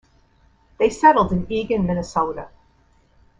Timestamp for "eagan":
1.51-1.85